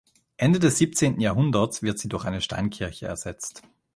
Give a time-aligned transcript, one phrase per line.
[0.37, 3.61] Ende des siebzehnten Jahrhunderts wird sie durch eine Steinkirche ersetzt.